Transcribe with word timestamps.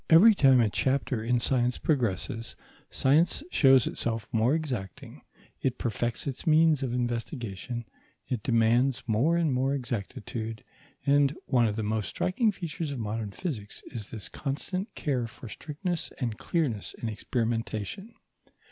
Every 0.09 0.33
time 0.33 0.59
a 0.61 0.67
chapter 0.67 1.23
in 1.23 1.37
science 1.39 1.77
progresses, 1.77 2.55
science 2.89 3.43
shows 3.51 3.85
itself 3.85 4.27
more 4.31 4.55
exacting; 4.55 5.21
it 5.61 5.77
perfects 5.77 6.25
its 6.25 6.47
means 6.47 6.81
of 6.81 6.91
investigation, 6.95 7.85
it 8.27 8.41
demands 8.41 9.03
more 9.05 9.37
and 9.37 9.53
more 9.53 9.75
exactitude, 9.75 10.63
and 11.05 11.35
one 11.45 11.67
of 11.67 11.75
the 11.75 11.83
most 11.83 12.07
striking 12.09 12.51
features 12.51 12.89
of 12.89 12.97
modern 12.97 13.29
physics 13.29 13.83
is 13.91 14.09
this 14.09 14.27
constant 14.27 14.91
care 14.95 15.27
for 15.27 15.47
strictness 15.47 16.09
and 16.17 16.39
clearness 16.39 16.95
in 16.97 17.07
experimentation. 17.07 18.15